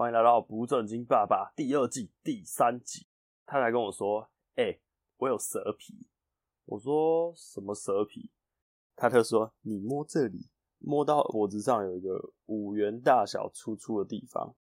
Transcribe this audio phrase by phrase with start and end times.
[0.00, 3.06] 欢迎来到不正经爸爸第二季第三集。
[3.44, 4.80] 他来跟我说：“哎、
[5.18, 6.08] 我有蛇皮。”
[6.64, 8.30] 我说：“什么蛇皮？”
[8.96, 14.56] 他特说：“你摸这里，摸到脖子上有一个五元大小粗粗的地方。”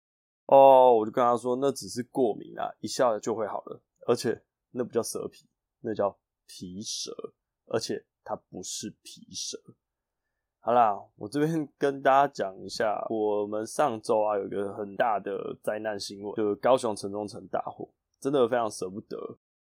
[0.48, 3.80] 哦，我就跟他说：“那只是过敏啊，一下就会好了。
[4.08, 5.46] 而且那不叫蛇皮，
[5.82, 7.12] 那叫皮蛇，
[7.68, 9.62] 而且它不是皮蛇。”
[10.68, 17.88] 好啦，我这边跟大家讲一下，我们上周啊有一个很大的灾难新闻，就是高雄城中城大火，
[18.20, 19.18] 真的非常舍不得。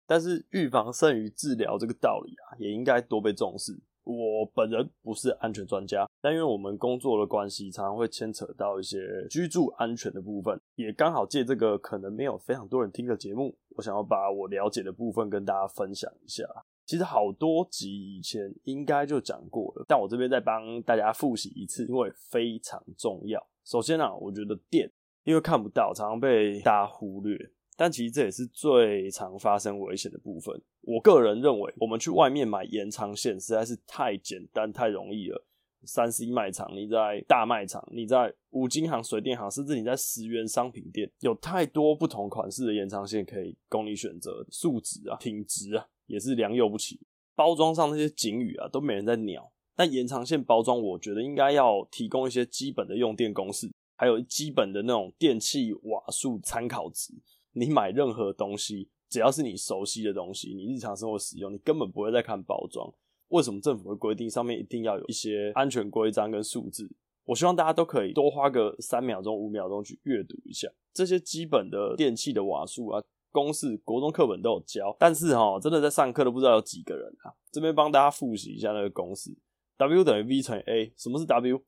[0.06, 3.72] 但是预防胜于治疗这个道理啊，也应该多被重视。
[4.04, 16.44] 我本人不是安全专家，但因为我们工作的关系，常常会牵扯到一些居住安全的部分，也刚好借这个可能没有非常多人听的节目，我想要把我了解的部分跟大家分享一下。
[16.84, 23.44] 其实好多集以前应该就讲过了，但我这边再帮大家复习一次，因为非常重要。
[23.64, 24.90] 首先啊，我觉得电，
[25.24, 27.38] 因为看不到，常常被大家忽略，
[27.76, 30.60] 但其实这也是最常发生危险的部分。
[30.82, 35.46] 我个人认为，我们去外面买延长线实在是太简单、太容易了。
[35.84, 45.86] 三 C 卖场，你在大卖场，你在五金行、水电行，甚至你在十元商品店，有太多不同款式的延长线可以供你选择，数值啊、品质啊。
[46.12, 47.00] 也是良莠不齐，
[47.34, 49.50] 包装上那些警语啊都没人在鸟。
[49.74, 57.14] 但延长线包装，我觉得应该要提供一些基本的用电公式，还有基本的那种电器瓦数参考值。
[57.52, 62.92] 你买任何东西，只要是你熟悉的东西，你日常生活使用，你根本不会再看包装。
[63.28, 66.94] 为什么政府会规定上面一定要有一些安全规章跟数字？
[67.24, 73.02] 我希望大家都可以多花个三秒钟、五秒钟去阅读一下这些基本的电器的瓦数啊。
[73.32, 77.32] 公式国中课本都有教，但是哈，真的在上课都不知道有几个人啊。
[77.50, 79.36] 这边帮大家复习一下那个公式
[79.78, 80.92] ：W 等于 V 乘以 A。
[80.96, 81.64] 什么是 W？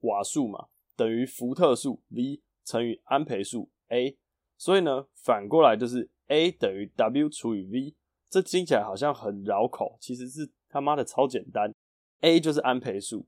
[0.00, 4.16] 瓦数嘛，等于伏特数 V 乘以安培数 A。
[4.56, 7.94] 所以呢，反过来就是 A 等于 W 除以 V。
[8.30, 11.74] 这听起来好像很绕口，其实是他妈的超简单。
[12.20, 13.26] A 就是安培数，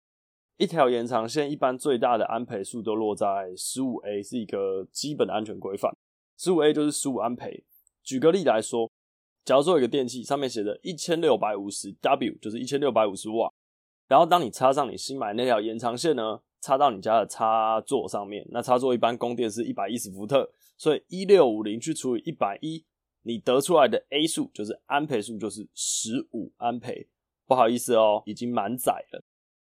[0.57, 5.93] 一条延长线一般最大的安培数都落在十五 A，是一个基本的安全规范。
[6.37, 7.65] 十五 A 就是十五安培。
[8.03, 8.91] 举个例来说，
[9.45, 13.53] 假如说有一个电器上面写着一千六百五十 W，就是一千六百五十瓦。
[14.07, 22.85] 然后当你插上你新买那条延长线呢，插到你家的插座上面，那插座一般供电是一百一十伏特，所以一六五零去除以一百一，
[23.23, 27.09] 你得出来的 A 数就是安培数就是十五安培。
[27.47, 29.23] 不好意思哦，已经满载了。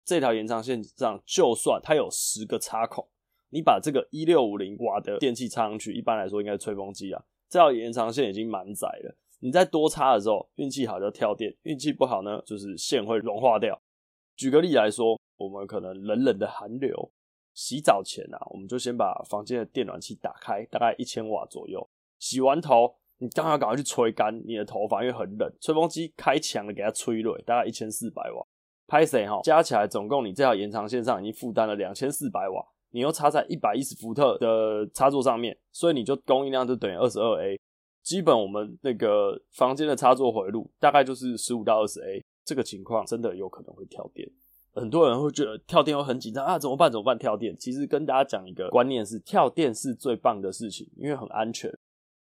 [0.06, 3.08] 这条延长线上就算它有十个插孔。
[3.50, 7.24] 你把这个一六五零瓦的电器插上去，一般来说应该是吹风机啊。
[7.50, 13.82] 这条延长线已经满载了，你在多插的时候，运气好就跳电，运气不好呢，就是线会融化掉。
[14.36, 17.12] 举个例来说，我们可能冷冷的寒流，
[17.54, 21.90] 洗澡前啊，我们就先把房间的电暖气打开，大概一千瓦左右。
[22.20, 28.46] 洗完头，你当然要赶快去吹干你的头发，因为很冷，吹风机开强了给它吹热，大概一千四百瓦。
[28.88, 29.40] 拍谁哈？
[29.44, 32.66] 加起来总共你这条延长线上已经负担了两千四百瓦。
[32.92, 37.60] 你又插在一百一十伏特的插座上面，所以你就供应量就等于二十二 A。
[38.02, 42.24] 基本我们那个房间的插座回路大概就是十五到二十 A。
[42.46, 44.28] 这个情况真的有可能会跳电，
[44.74, 46.92] 很多人会觉得跳电会很紧张啊，怎么办？
[46.92, 47.16] 怎么办？
[47.16, 47.56] 跳电？
[47.56, 51.72] 其实跟大家讲一个观念是，跳电是最棒的事情，因为很安全。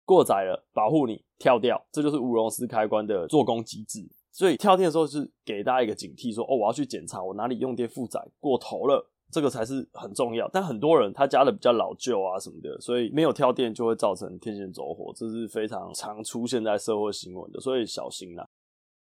[0.04, 4.06] 过载了保护你，跳掉，这就是吴荣斯开关的做工机制。
[4.34, 9.10] 所以跳电的时候是给大家一个警惕，说哦，我要去检查我哪里用电负载过头了。
[9.32, 18.50] 这个才是很重要，但很多人他家的比较老旧啊什么的，所以没有跳电就会造成天线走火，这是非常常出现在社会新闻的，所以小心啦。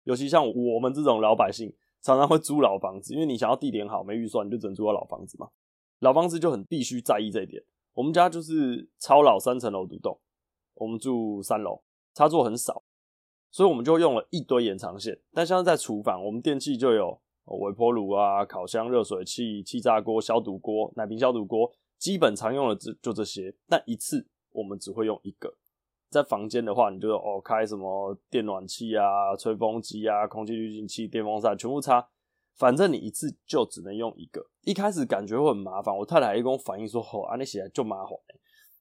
[0.04, 1.72] 尤其像我们这种老百姓，
[2.02, 5.48] 常常会租老房子，因为你想要地点好，没预算你就只能租到老房子嘛。
[6.00, 7.64] 老房子就很必须在意这一点。
[7.94, 10.20] 我们家就是超老三层楼独栋，
[10.74, 11.84] 我们住三楼，
[12.16, 12.84] 插座很少，
[13.52, 15.20] 所以我们就用了一堆延长线。
[15.32, 17.22] 但像是在厨房，我们电器就有。
[17.46, 23.56] 微波炉啊，烤箱、热水器、气炸锅、消毒锅、奶瓶消毒锅，基本常用的就就这些。
[23.68, 25.56] 但一次我们只会用一个。
[26.10, 32.08] 在房间的话，你就哦开什么电暖气啊、吹风机啊、空气滤净器、电风扇，全部插。
[32.56, 34.48] 反正你一次就只能用一个。
[34.62, 38.18] 一开始感觉会很麻烦，我太太还跟我反映说：“哦，啊，你起来就麻烦、”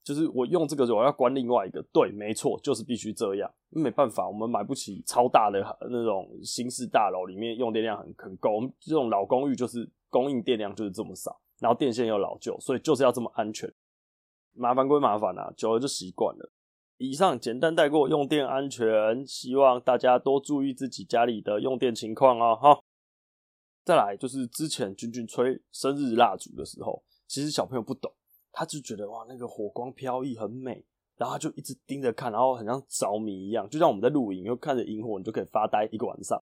[0.04, 1.82] 就是我用这个，我要关另外一个。
[1.90, 3.50] 对，没错，就是必须这样。
[3.70, 5.58] 没办法，我们买不起超大的
[5.90, 8.50] 那种新式大楼，里面用电量很很够。
[8.50, 13.72] 我们这种老公寓就是供应电量就是这么少，然后电线又老旧，所以就是要这么安全。
[14.52, 16.52] 麻烦归麻烦啊，久了就习惯了。
[16.98, 22.54] 以上简单带过用电安全，希望大家多注意自己家里的用电情况哦。
[22.54, 22.78] 哈，
[23.82, 28.12] 再来就是之前君君吹生日蜡烛的时候，其实小朋友不懂。
[28.54, 30.84] 他就觉得哇，那个火光飘逸很美，
[31.16, 36.40] 然后他就一直盯着看，然后很像着迷一样，就像我们在露营，又看着萤火，你就可以发呆一个晚上。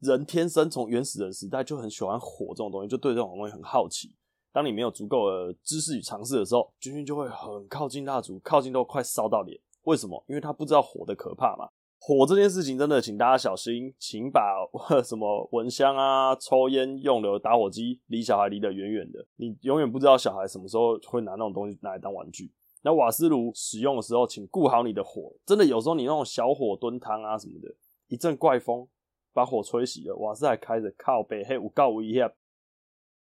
[0.00, 4.14] 人天生从原始人时代就很喜欢火这种东西，就对这种东西很好奇。
[4.52, 9.60] 当你没有足够的知识与尝试的时候，君君就会很靠近蜡烛，靠近都快烧到脸。
[9.82, 10.24] 为什么？
[10.26, 11.68] 因为他不知道火的可怕嘛。
[12.00, 14.40] 火这件事情真的，请大家小心，请把
[15.02, 19.26] 什么蚊香啊、抽烟用的打火机离小孩离得远远的。
[19.36, 22.52] 你永远不知道小孩什么时候会拿那种东西拿来当玩具。
[22.82, 25.34] 那瓦斯炉使用的时候，请顾好你的火。
[25.44, 27.68] 真的有时候你那种小火炖汤啊什么的，
[28.06, 28.86] 一阵怪风
[29.34, 32.32] 把火吹熄了，瓦斯还开着，靠北黑五告我一下。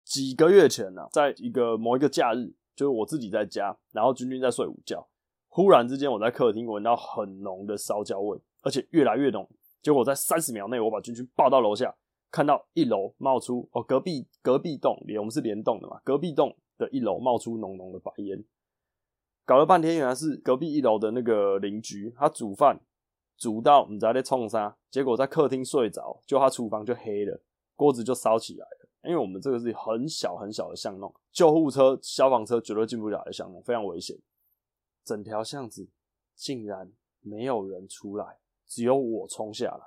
[0.06, 5.07] 几个月前呢、在一个某一个假日，就是我自己在家，然后君君在睡午觉，
[5.48, 8.39] 忽然之间我在客厅闻到很浓的烧焦味。
[8.62, 9.50] 而且越来越浓，
[9.82, 11.96] 结果在三十秒内，我把君君抱到楼下，
[12.30, 18.44] 看到一楼冒出哦，隔壁隔壁栋连我们是连栋的嘛，隔壁栋的一楼冒出浓浓的白烟，
[19.46, 22.80] 搞了半天原来是隔壁一楼的那个邻居，他煮饭
[23.38, 27.42] 煮到不知道在冲啥，结果在客厅睡着，就他厨房就黑了，
[27.76, 34.18] 锅子就烧起来了，因为我们这个是很小很小的巷弄，救护车、消防车绝对进不了的巷弄，非常危险，
[35.06, 35.90] 整条巷子
[36.36, 36.92] 竟然
[37.22, 38.38] 没有人出来。
[38.69, 39.83] 只有我冲下来，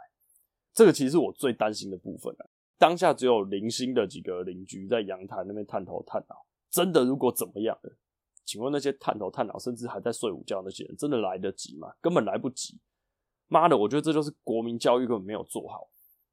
[0.74, 2.44] 这个其实是我最担心的部分啊。
[2.76, 6.44] 当下只有零星的几个邻居在阳台那边探头探脑。
[6.68, 7.96] 真的，如果怎么样了，
[8.44, 11.92] 请问那些探头探脑，甚至还在睡午觉那些人，真的来得及吗？
[12.00, 12.80] 根本来不及。
[13.46, 15.88] 妈的，我觉得这就是国民教育根本没有做好。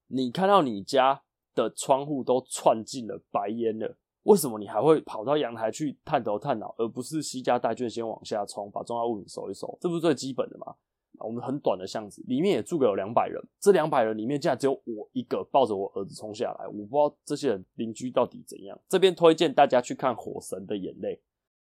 [0.08, 1.22] 你看到你家
[1.54, 9.78] 的窗户都窜进了白烟了，为什么你还会跑到阳台去探头探脑，而不是西家带卷先往下冲，把重要物品收一收？
[9.80, 10.74] 这不是最基本的吗？
[11.22, 13.42] 我们很短的巷子，里面也住个有两百人。
[13.60, 16.68] 这两百人里面，竟然只有我一个抱着我儿子冲下来。
[16.68, 18.80] 我不知道这些人邻居到底怎样。
[18.88, 21.16] 这边推荐大家去看《火神的眼泪》，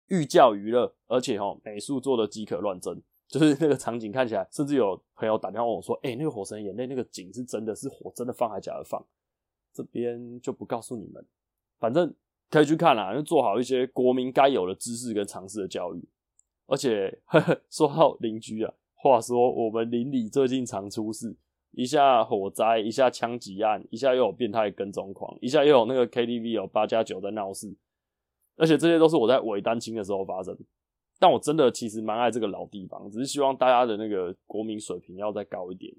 [0.08, 9.04] 寓教于乐，而且齁美术做的极可乱真，就是那个场景看起来，甚至有朋友打电话问我说：“哎、那个《火神的眼泪》那个景是真的是火真的放还是假的放？”
[9.74, 11.26] 这边就不告诉你们，
[11.80, 12.14] 反正
[12.50, 16.04] 可以去看啦，就做好一些国民该有的知识跟常识的教育。
[16.66, 18.74] 而且呵呵说到邻居啊。
[19.00, 21.38] 话说，我们邻里最近常出事，
[21.72, 27.74] 一下火灾，一下枪击案，一下又有变态跟踪狂，一下又有那个 KTV 有八加九在闹事，
[28.58, 30.58] 而且这些都是我在伪单亲的时候发生。
[31.20, 35.94] 但我真的其实蛮爱这个老地方，只是希望大家的那个国民水平要再高一点。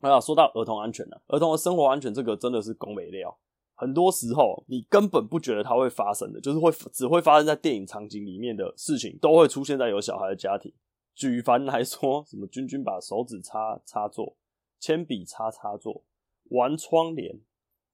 [0.00, 3.36] 啊，说到儿童安全呢、啊，儿童的生活安全这个真的是公没料，
[3.74, 10.72] 很多时候你根本不觉得它会发生的，就是会只会发生在电影场景里面的事情，都会出现在有小孩的家庭。
[11.20, 14.38] 举凡来说，什么君君把手指插插座，
[14.78, 16.02] 铅笔插插座，
[16.44, 17.38] 玩窗帘，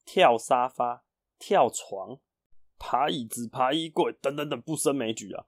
[0.05, 1.02] 跳沙发，
[1.37, 2.20] 跳床，
[2.78, 5.46] 爬椅子，爬衣柜，等等等，不胜枚举啊。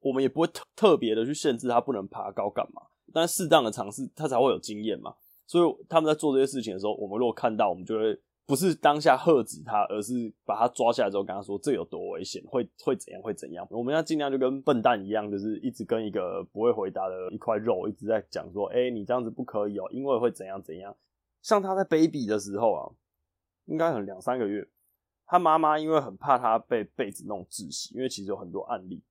[0.00, 2.80] 我们也不会特特别的去限制他不能爬高干嘛，
[3.12, 5.14] 但适当的尝试，他才会有经验嘛。
[5.46, 8.18] 所以他们在做这些事情的时候，我们如果看到，我们就会。
[8.44, 13.66] 不是当下喝止他，而是把他抓下来之后跟他说，这有多危险，会会怎样会怎样。
[13.70, 20.94] 我们要尽量就跟笨蛋一样，就是一直跟一个不会回答的一块肉一直在讲说，哎、你这样子不可以哦、因为会怎样怎样。
[21.40, 22.90] 像他在 baby 的时候啊，
[23.66, 24.68] 应该很两三个月，
[25.26, 29.02] 他妈妈因为很怕他被被子弄窒息，因为其实有很多案例，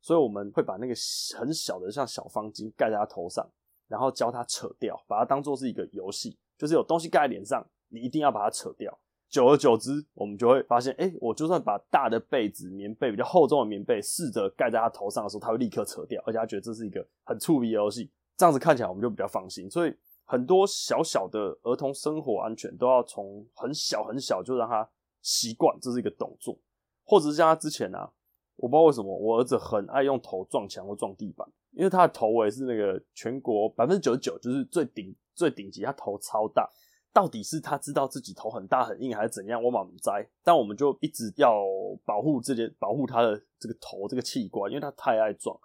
[0.00, 0.94] 所以我们会把那个
[1.38, 3.46] 很小的像小方巾盖在他头上，
[3.86, 7.64] 然后教他扯掉，把它当做是一个游戏，就是有东西盖在脸上。
[7.92, 18.10] 你一定要把它扯掉，久而久之，我们就会发现，哎、我就算把大的被子、棉被比较厚重的棉被试着盖在他头上的时候，他会立刻扯掉，而且他觉得这是一个很触鼻的游戏。
[18.36, 19.70] 这样子看起来，我们就比较放心。
[19.70, 19.94] 所以，
[20.24, 24.88] 很多小小的儿童生活安全都要从很小很小就让他
[25.20, 26.58] 习惯，这是一个动作，
[27.04, 28.10] 或者是像他之前啊，
[28.56, 36.68] 我不知道为什么我儿子很爱用头撞墙或撞地板，因为他的头围是那个全国百分之九十九就是最顶最顶级，他头超大。
[37.12, 39.62] 到底是他知道自己头很大很硬，还是怎样？
[39.62, 41.62] 我满不在，但我们就一直要
[42.04, 45.58] 保护这件，保护他的这个头这个器官，因为他太爱撞。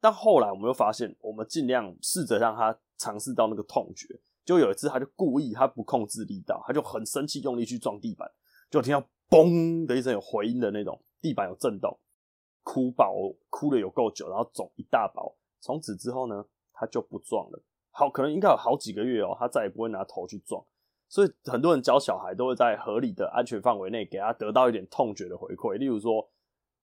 [0.00, 4.20] 但后来我们又发现，我们尽量试着让他尝试到那个痛觉。
[4.44, 8.30] 就有一次，他就故意他不控制力道，他就很生气，用力去撞地板，
[8.70, 11.98] 就听到嘣的一声有回音的那种，地板有震动，
[12.62, 13.14] 哭爆，
[13.48, 15.34] 哭了有够久，然后肿一大包。
[15.62, 17.62] 从此之后呢，他就不撞了。
[17.90, 20.62] 好，可能应该有好几个月哦，他再也不会拿头去撞。
[21.08, 26.28] 所以很多人教小孩都会在合理的安全范围内给他得到一点痛觉的回馈，例如说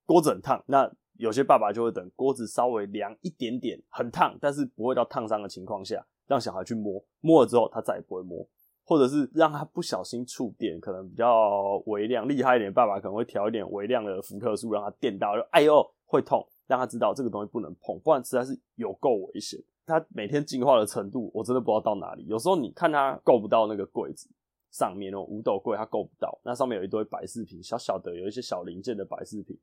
[0.06, 8.48] 锅子很烫，那有些爸爸就会等锅子稍微凉一点点，很烫，但是不会到烫伤的情况下，让小孩去摸，摸了之后他再也不会摸，
[8.84, 19.62] 或者是让他不小心触电，可能比较微量厉害一点，爸爸可能会调一点微量的伏特数让他电到，就哎呦会痛，让他知道这个东西不能碰，不然实在是有够危险。
[19.86, 22.26] 它每天进化的程度，我真的不知道到哪里。
[22.28, 24.30] 有时候你看它够不到那个柜子
[24.72, 29.58] 上面哦，五斗柜它够不到，那上面有一堆摆饰品，小小的有一些小零件的摆饰品，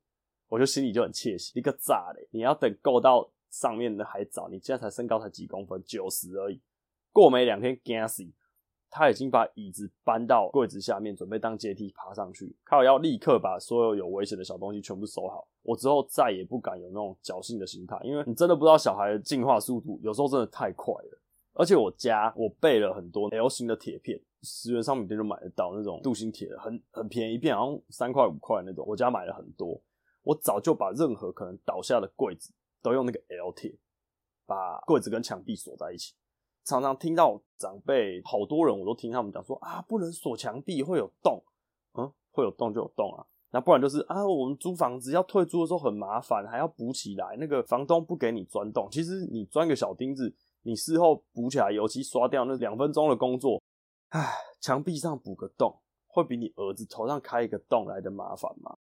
[0.49, 1.59] 我就心里就很窃喜。
[1.59, 2.29] 一个炸嘞！
[2.31, 6.61] 你要等够到上面的还早，你现在才身高才几公分，九十而已。
[7.13, 8.23] 过没两天，惊死！
[8.91, 12.57] 他已经把椅子搬到柜子下面，准备当阶梯爬上去。
[12.65, 15.47] 靠，要立刻把所有有危险的小东西全部收好。
[15.63, 21.21] 我之后再也不敢有那种侥幸的心态，因为你真的不知道小孩的进化速度，有时候真的太快了。
[21.53, 28.87] 而且我家我备了很多 L 型的铁片，十元商品店就买得到那种镀锌铁，很很便宜，一片好像三块五块那种。
[28.87, 29.79] 我家买了很多，
[30.23, 33.77] 我早就把任何可能倒下的柜子都用那个 L 铁
[34.47, 36.15] 把柜子跟墙壁锁在一起。
[36.69, 41.43] 常常听到长辈，好多人我都听他们讲说啊，不能锁墙壁，会有洞。
[41.95, 43.25] 嗯，会有洞就有洞啊。
[43.51, 48.87] 那不然就是啊，我们租房子要退租的时候很麻烦，还要补起来，那个房东不给你钻洞。
[48.91, 53.63] 其实你钻个小钉子，你事后补起来，油漆刷掉，那两分钟的工作，
[54.11, 55.75] 唉，墙壁上补个洞，
[56.07, 58.77] 会比你儿子头上开一个洞来的麻烦吗？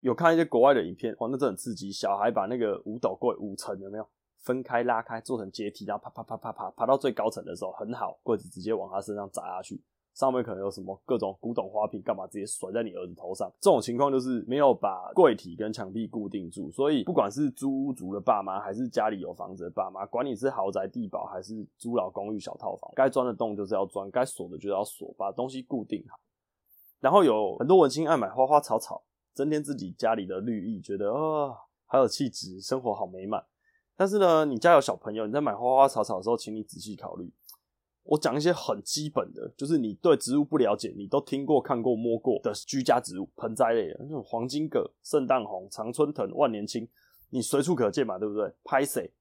[0.00, 1.92] 有看一些国外的影片，哇，那真的很刺激。
[1.92, 4.08] 小孩把那个五斗柜五层有没有？
[4.40, 9.82] 分开拉开做成阶梯，然后爬爬爬爬爬爬到最高层的时候，很好，柜子直接往他身上砸下去，
[10.14, 13.52] 上面可能有什么各种古董花瓶，干嘛直接甩在你儿子头上？
[13.60, 26.18] 这种情况就是没有把柜体跟墙壁固定住，所以不管是租屋族的爸妈，还是家里有房子的爸妈，管你是豪宅地堡还是租老公寓小套房，该钻的洞就是要钻，该锁的就要锁，把东西固定好。
[27.00, 29.02] 然后有很多文青爱买花花草草，
[29.34, 31.54] 增添自己家里的绿意，觉得啊、
[31.86, 33.44] 好有气质，生活好美满。
[33.98, 37.32] 但是呢，你家有小朋友，你在买花花草草的时候，请你仔细考虑。
[38.04, 46.88] 我讲一些很基本的，就是你对植物不了解，你都听过、看过、摸过的居家植物、盆栽类的，那种黄金葛、圣诞红、常春藤、万年青，
[47.30, 48.54] 你随处可见嘛，对不对？
[48.62, 49.12] 拍谁，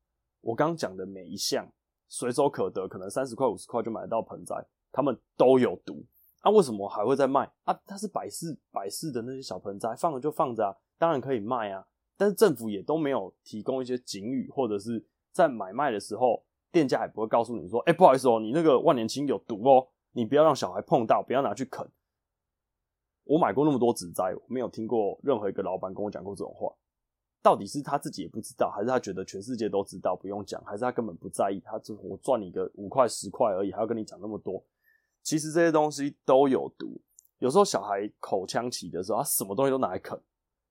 [0.42, 1.68] 我刚讲的每一项
[2.08, 4.56] 随手可得，可能三十块、五十块就买得到盆栽，
[4.92, 6.06] 它们都有毒。
[6.42, 7.52] 啊，为什么还会在卖？
[7.64, 11.84] 啊，它是摆饰摆饰的那些小盆栽，放着就放着啊，当然可以卖啊。
[12.18, 21.88] 但是政府也都没有提供一些警语，或者是在买卖的时候，店家也不会告诉你说：“哎，不好意思哦，你那个万年青有毒哦，你不要让小孩碰到，不要拿去啃。”
[23.26, 26.74] 我买过那么多植栽，我没有听过任何一个老板跟我讲过这种话。
[27.44, 31.62] 到底是他自己也不知道，还是他觉得全世界都知道不用讲，还是他根本不在意？
[31.64, 34.64] 他就我赚你个五块十块而已，还要跟你讲那么多？
[35.22, 37.00] 其实这些东西都有毒。
[37.40, 40.20] 有时候小孩口腔期的时候，他什么东西都拿来啃。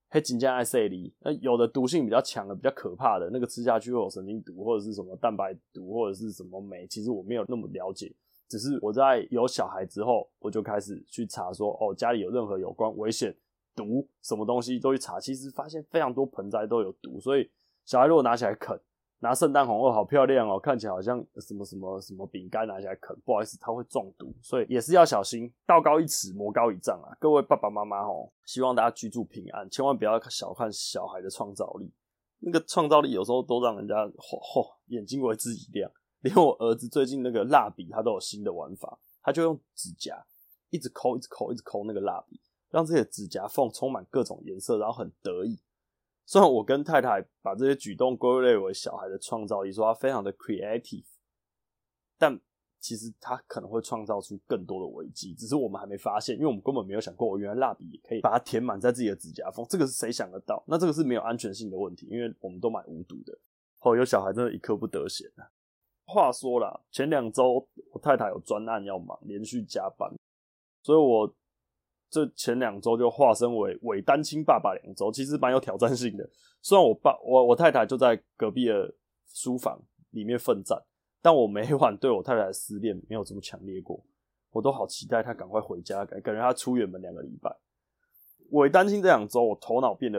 [0.08, 6.86] 黑金加爱塞里，那有的毒性比较强的、比较可怕的，那个吃下去会有神经毒，或者是什么蛋白毒，或者是什么酶。
[6.86, 8.14] 其实我没有那么了解，
[8.48, 13.36] 只是我在有小孩之后，我就开始去查说，哦，家里有任何有关危险
[13.74, 15.18] 毒什么东西都去查。
[15.18, 17.50] 其实发现非常多盆栽都有毒，所以
[17.84, 18.80] 小孩如果拿起来啃。
[19.26, 25.52] 拿圣诞红哦，好漂亮哦，看起来好像什么什么什么饼干拿起来啃，不好意思，它会中毒，所以也是要小心。
[25.66, 27.10] 道高一尺，魔高一丈啊！
[27.18, 31.92] 各位爸爸妈妈哦，希望大家居住平安，千万不要小看小孩的创造力，
[32.38, 35.90] 那个创造力有时候都让人家嚯嚯眼睛为自己亮。
[36.20, 40.24] 连我儿子最近那个蜡笔，他都有新的玩法，他就用指甲
[40.70, 42.40] 一直抠，一直抠，一直抠那个蜡笔，
[42.70, 45.58] 让这些指甲缝充满各种颜色，然后很得意。
[46.28, 51.04] 虽然我跟太太把这些举动归类为小孩的创造力，说他非常的 creative，
[52.18, 52.40] 但
[52.80, 60.60] 其实他可能会创造出更多的危机，只是我们还没发现，因为我们根本没有想过，我原来蜡笔也可以把它填满在自己的指甲缝，这个是谁想得到？
[60.66, 63.32] 那这个是没有安全性的问题，因为我们都买无毒的。
[63.82, 65.46] 哦，有小孩真的一刻不得闲啊。
[66.06, 70.12] 话说啦，前两周我太太有专案要忙，连续加班，
[70.82, 71.32] 所以我。
[72.08, 76.28] 这前两周就化身为伪单亲爸爸两周，其实蛮有挑战性的。
[76.62, 78.94] 虽然我爸我我太太就在隔壁的
[79.32, 80.80] 书房里面奋战，
[81.20, 84.02] 但我每晚对我太太的思念没有这么强烈过。
[84.52, 87.54] 我都好期待她赶快回家，感感觉她出远门两个礼拜。
[88.50, 90.18] 伪单亲这两周，我头脑变得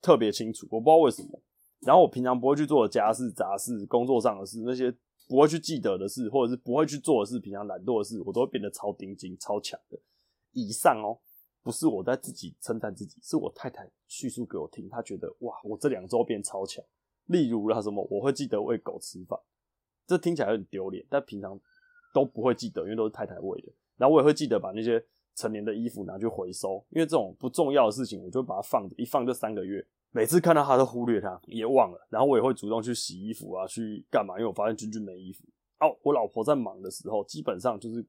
[0.00, 1.42] 特别清楚，我不知道为什么。
[1.80, 4.94] 然后我平常不会去做的家事、杂事、工作上的事，那些
[5.28, 9.98] 不会去记得的事，或者是不会去做的事，平常懒惰的事，我都会变得超顶劲、超强的。
[10.60, 11.18] 以上哦，
[11.62, 14.88] 不是我在自己称赞自己，是我太太叙述给我听。
[14.88, 16.84] 她觉得哇，我这两周变超强。
[17.26, 19.38] 例如啦，什么我会记得喂狗吃饭，
[20.06, 21.60] 这听起来有点丢脸，但平常
[22.14, 23.68] 都不会记得，因为都是太太喂的。
[23.96, 29.86] 然后我也会记得把那些成年的衣服拿去回收，因为这种不重要的事情，我就把它放着，一放就三个月。
[30.10, 32.06] 每次看到它都忽略它，也忘了。
[32.08, 34.36] 然后我也会主动去洗衣服啊，去干嘛？
[34.38, 35.44] 因为我发现君君没衣服。
[35.80, 38.04] 哦，我老婆在忙的时候，基本上就是。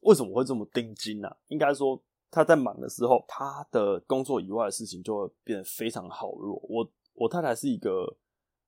[0.00, 1.28] 为什么会这么盯紧呢？
[1.48, 2.00] 应该说
[2.30, 6.60] 他在忙的时候，他的工作以外的事情就会变得非常好弱。
[6.68, 8.16] 我我太太是一个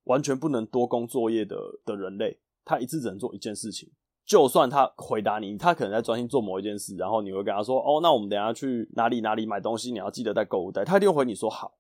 [0.05, 3.91] 完全不能多工作业的的人类，她一次只能做一件事情。
[4.25, 11.79] 就算她回答你，她可能在专心做某一件事，然后你会跟她说：“哦，那我们等下去哪里哪里买东西，你要记得带购物袋。”她一定会回你说好。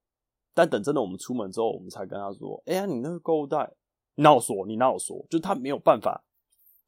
[0.54, 3.75] 但等真的我们出门之后，我们才跟她说：“哎呀，你那个购物袋，
[4.14, 4.66] 你哪有说？
[4.66, 6.25] 你哪有说？”就她没有办法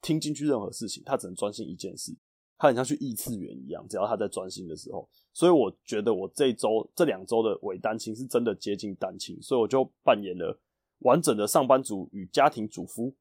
[0.01, 2.15] 听进去任何事情，她只能专心一件事。
[2.61, 5.09] 他很像去异次元一样，只要他在专心的时候。
[5.33, 10.55] 所以我觉得我这周、这两周的伪单亲是真的接近单亲，所以我就扮演了
[10.99, 13.15] 完整的上班族与家庭主夫。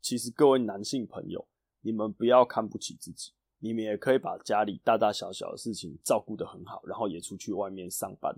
[0.00, 1.44] 其实各位男性朋友，
[1.80, 8.32] 你们不要看不起自己，你们也可以把家里大大小小的事情照顾得很好，然后也出去外面上班，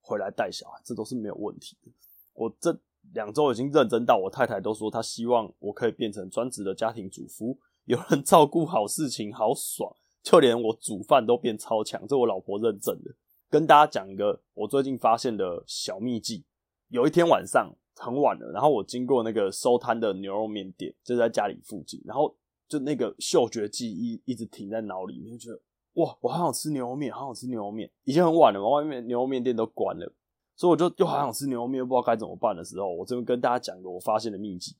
[0.00, 1.92] 回来带小孩，这都是没有问题的。
[2.32, 2.76] 我这
[3.14, 7.56] 两周已经认真到我太太都说她希望我可以变成专职的家庭主夫，
[7.88, 9.90] 有人照顾好事情，好爽。
[10.22, 13.10] 就连我煮饭都变超强，这我老婆认证的。
[13.48, 16.44] 跟大家讲一个我最近发现的小秘技。
[16.88, 22.36] 有一天晚上很晚了，然后我经过那个收摊的牛肉面店，就在家里附近，然后
[22.68, 25.58] 就那个嗅觉记忆一直停在脑里面，就觉得
[25.94, 27.90] 哇，我好想吃牛肉面，好想吃牛肉面。
[28.04, 30.12] 已经很晚了嘛，外面牛肉面店都关了，
[30.56, 34.76] 所以我就又好想吃牛肉面，又不知道该怎么办的时候，我这边跟大家讲一个我发现的秘技。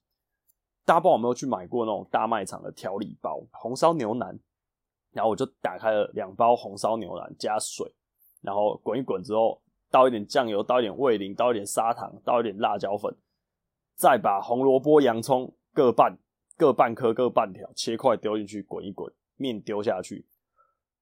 [0.88, 4.40] 大家不知道有没有去买过那种大卖场的调理包，红烧牛腩。
[5.12, 7.95] 然后我就打开了两包红烧牛腩，加水，
[8.40, 13.14] 然后滚一滚之后，倒一点酱油，倒一点味淋，倒一点砂糖，倒一点辣椒粉，
[13.97, 16.16] 再把红萝卜、洋葱各半
[16.57, 20.26] 各半颗、各半条切块丢进去滚一滚，面丢下去。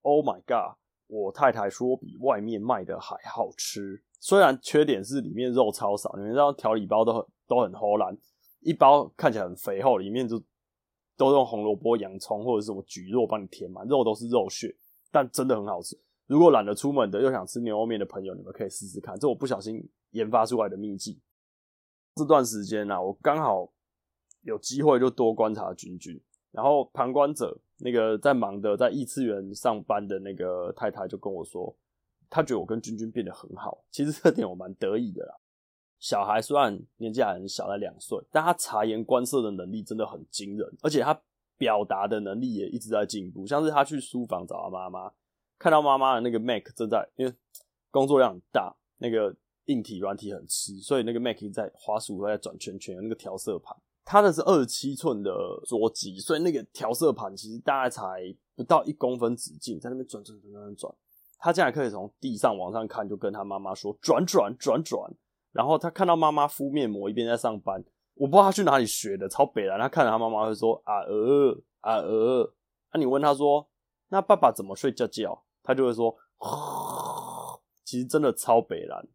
[0.02, 0.76] Oh my god！
[1.06, 8.18] 我太太说比外面卖的还好吃，虽然缺点是里面肉超少，你们知道调理包都很都很齁烂，
[8.66, 10.42] 一包看起来很肥厚，里面就。
[11.18, 14.76] 都用红萝卜、洋葱或者是什么蒟蒻帮你填满，肉都是肉屑，
[15.10, 15.98] 但真的很好吃。
[16.26, 21.18] 如果懒得出门的又想吃牛肉面的朋友，你们可以试试看，这我不小心研发出来的秘技。
[22.16, 23.72] 这段时间啊，我刚好
[24.42, 31.74] 有机会就多观察君君，然后旁观者那个在忙的在异次元上班的那个太太就跟我说，
[32.28, 35.34] 她觉得我跟君君变得很好，其实这点我蛮得意的啦。
[35.98, 41.18] 小孩虽然年纪还很小，才两岁，但他察言观色的能力真的很惊人，而且他
[41.56, 43.46] 表达的能力也一直在进步。
[43.46, 45.10] 像是他去书房找他妈妈，
[45.58, 47.32] 看到妈妈的那个 Mac 正在，因为
[47.90, 55.32] 工作量很大，那个硬体软体很吃，所以那个 Mac 在滑鼠在转圈圈，那个调色盘，它的是二十七寸的
[55.64, 60.94] 桌机，所以那个调色盘其实大概才不到一公分直径，在那边转转转转转，
[61.38, 65.10] 他竟然可以从地上往上看，就跟他妈妈说转转转转。
[65.56, 67.82] 然后他看到妈妈敷面膜一边在上班，
[68.14, 69.78] 我不知道他去哪里学的，超北烂。
[69.78, 72.52] 他看着他妈妈会说啊呃啊呃，
[72.92, 73.66] 那、你问他说，
[74.08, 75.42] 那爸爸怎么睡觉觉？
[75.62, 76.14] 他就会说，
[77.84, 79.08] 其实真的超北烂。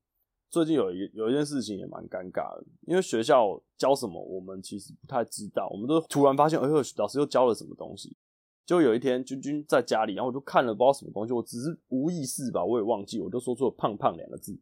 [0.50, 8.18] 最近有一有一件事情也蛮尴尬的，因为学校教什么我们其实不太知道，我们都突然发现，哎呦，老师又教了什么东西。
[8.66, 14.58] 就有一天君君在家里，然后我就看了不知道什么东西，我只是无意识吧，我也忘记，我就说出了胖胖两个字。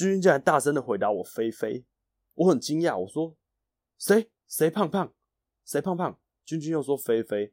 [0.00, 1.84] 君君竟然大声的回答我：“菲菲。”
[2.32, 3.36] 我很惊讶，我说
[4.00, 4.30] ：“谁？
[4.48, 5.12] 谁胖胖？
[5.66, 7.52] 谁胖胖？”君君又说：“菲菲。”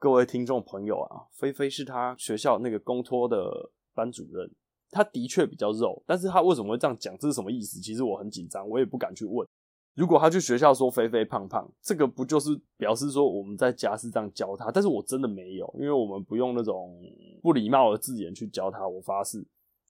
[0.00, 4.50] 各位听众朋友啊，菲菲是他学校那个公托的班主任，
[4.90, 7.16] 他的确比较肉，但是他为什么会这样讲？
[7.18, 7.78] 这是什么意思？
[7.80, 9.46] 其实我很紧张，我也不敢去问。
[9.94, 14.72] 如果他去学校说菲菲胖胖，这个不就是表示说我们在家是这样教他？
[14.72, 17.00] 但是我真的没有，因为我们不用那种
[17.40, 19.46] 不礼貌的字眼去教他，我发誓。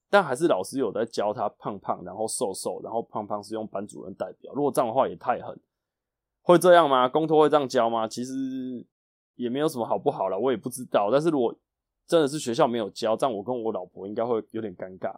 [0.09, 4.53] 但还是老师有在教他胖胖，然后瘦瘦，然后胖胖是用班主任代表。
[4.55, 5.59] 如果这样的话也太狠，
[6.43, 7.09] 会这样吗？
[7.09, 8.07] 公托会这样教吗？
[8.07, 8.33] 其实
[9.35, 11.11] 也没有什么好不好啦，我也不知道。
[11.11, 11.55] 但是如果
[12.07, 15.13] 真的是学校没有教，这样我跟我老婆应该会有点尴尬。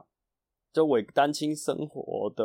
[0.72, 2.44] 就伪单亲生活的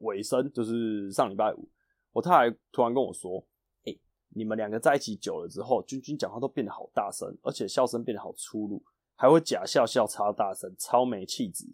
[0.00, 1.68] 尾声，就是上礼拜五，
[2.12, 3.44] 我太太突然跟我说
[3.84, 8.82] ：“欸，你们两个在一起久了之后，君君讲话都变得好大声，而且笑声变得好粗鲁。”
[9.14, 11.66] 还会假笑笑超大声，超没气质。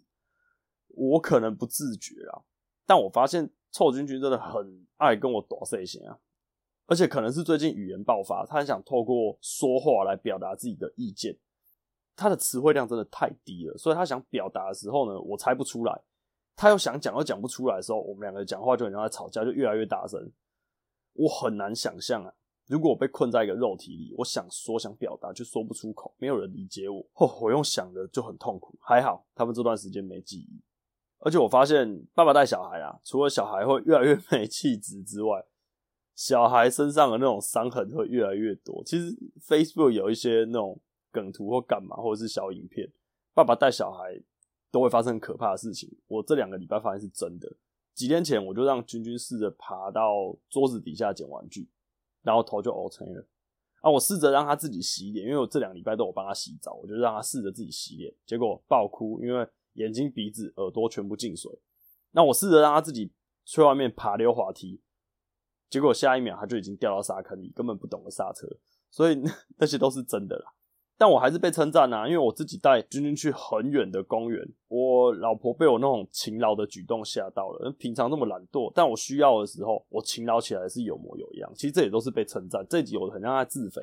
[0.87, 2.41] 我可能不自觉啦，
[2.85, 6.19] 但我发现臭君君真的很爱跟我多说些啊，
[6.85, 11.37] 而且可能是最近语言爆发，他很想透过说话来表达自己的意见。
[12.15, 16.01] 他的词汇量真的太低了，所以他想表达的时候呢，我猜不出来。
[16.55, 20.31] 他又想讲又讲不出来的时候，我们两个讲话就很像在吵架，就越来越大声。
[21.13, 22.33] 我很难想象啊。
[22.71, 28.73] 如果我被困在一个肉体里，我想说想表达却说不出口，没有人理解我，哦，我用想的就很痛苦。
[28.79, 30.61] 还好他们这段时间没记忆，
[31.19, 35.45] 而且我发现爸爸带小孩啊，除了小孩会越来越没气质之外，
[36.15, 38.81] 小孩身上的那种伤痕会越来越多。
[38.85, 39.13] 其实
[39.45, 40.79] Facebook 有一些那种
[41.11, 42.89] 梗图或干嘛，或者是小影片，
[43.33, 44.17] 爸爸带小孩
[44.71, 45.93] 都会发生可怕的事情。
[46.07, 47.51] 我这两个礼拜发现是真的，
[47.93, 51.67] 几天前我就让君君试着爬到桌子底下捡玩具，
[52.21, 53.27] 然后头就凹成了。
[53.81, 61.51] 啊，我试着让他自己洗脸，因为我这两礼拜都有帮他洗澡，我就让他试着自己洗脸，结果爆哭，因为眼睛、鼻子、耳朵全部进水。
[62.11, 63.11] 那我试着让他自己
[63.43, 64.81] 去外面爬溜滑梯，
[65.69, 68.47] 结果下一秒他就已经掉到沙坑里，根本不懂得刹车，
[68.91, 69.19] 所以
[69.57, 70.53] 那些都是真的啦。
[71.01, 77.71] 但我还是被称赞啊，因为我自己带君君去很远的公园，我老婆被我那种勤劳的举动吓到了。
[77.79, 81.51] 平常那么懒惰，但我需要的时候，我勤劳起来是有模有样。
[81.55, 82.63] 其实这也都是被称赞。
[82.69, 83.81] 这一集我很让他自肥，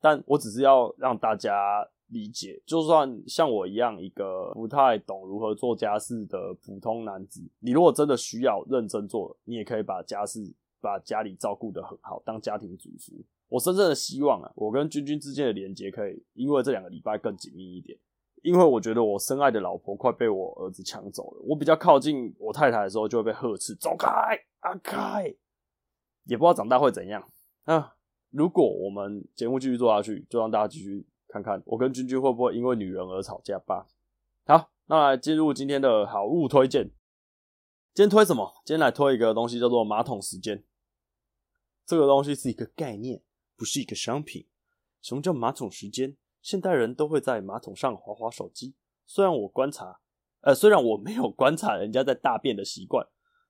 [0.00, 10.40] 但我只是要让大家理解，就算像我一样一个不太懂如何做家事的普通男子，你如果真的需要认真做，你也可以把家事、
[10.80, 13.24] 把家里照顾得很好，当家庭主妇。
[13.48, 17.98] 我深深的希望啊，我跟君君之间的连接可以因为这两个礼拜更紧密一点。
[18.42, 21.42] 因为我觉得我深爱的老婆快被我儿子抢走了。
[21.44, 24.08] 我比较靠近我太太的时候，就会被呵斥：“走开，
[24.60, 25.24] 阿开！”
[26.24, 27.26] 也不知道长大会怎样。
[27.64, 27.96] 啊，
[28.30, 33.88] 如果我们节目继续做下去，就让大家继续看看我跟君君会不会因为女人而吵架吧。
[34.46, 36.90] 好，那来进入今天的好物推荐。
[37.98, 38.54] 今天推什么？
[38.64, 40.62] 今天来推一个东西，叫做马桶时间。
[41.84, 43.24] 这个东西是一个概念。
[43.56, 44.46] 不是一个商品。
[45.02, 46.16] 什么叫马桶时间？
[46.40, 48.76] 现代人都会在马桶上滑滑手机。
[49.04, 49.98] 虽然我观察，
[50.42, 53.04] 呃，虽然我没有观察人家在大便的习惯，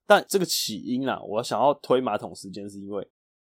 [0.06, 3.06] 但这个起因啊，我想要推马桶时间，是因为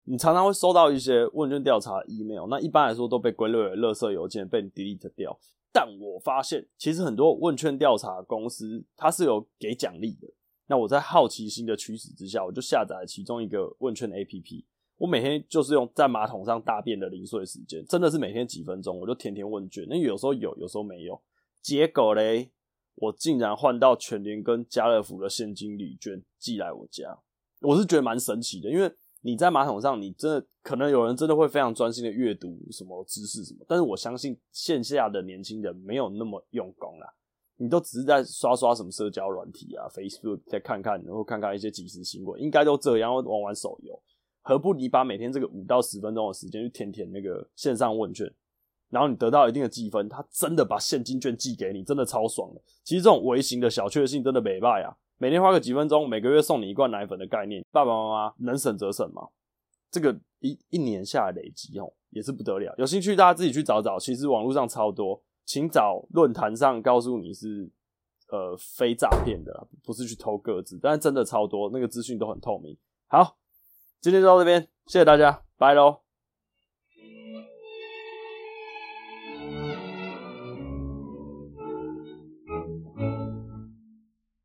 [0.05, 5.37] 你常常会收到一些问卷调查 email，那一般来说都被归类为垃圾邮件，被你 delete 掉。
[5.73, 10.33] 但我发现，其实很多问卷调查公司它是有给奖励的。
[10.67, 14.65] 那我在好奇心的驱使之下，我就下载了其中一个问卷 APP。
[14.97, 19.85] 我每天就是用在马桶上大便的零碎时间，真的是每天几分钟，我就填填问卷。
[19.89, 21.21] 那有时候有，有时候没有。
[21.61, 22.51] 结果嘞，
[22.95, 27.19] 我竟然换到全联跟家乐福的现金礼券寄来我家，
[27.61, 28.71] 我是觉得蛮神奇的。
[28.71, 28.91] 因为
[29.23, 37.13] 你在马桶上，你真的可能有人真的会非常专心的阅读什么知识什么，但是我相信线下的年轻人没有那么用功啦，
[37.57, 44.01] 你都只是在刷刷什么社交软体啊，Facebook 再看看，然后看看一些即时新闻，应该都这样，玩玩手游。
[44.43, 48.31] 何不你把每天这个五到十分钟的时间去填填那个线上问卷，
[48.91, 52.61] 然后你得到一定的积分，他真的把现金券寄给你，真的超爽的。
[52.83, 54.95] 其实这种微型的小确幸真的没败啊！
[55.17, 59.29] 每天花个几分钟，每个月送你一罐奶粉的概念，爸爸妈妈能省则省嘛。
[59.91, 62.75] 这个一一年下来累积哦，也是不得了。
[62.77, 67.71] 有兴趣大家自己去找找，其实网络上超多，请找论坛上告诉你是
[68.31, 72.77] 呃非诈骗的，不是去偷个子，但是真的超多，那个资讯都很透明。
[73.07, 73.37] 好。
[74.01, 76.04] 今天就到这边，谢谢大家，拜喽。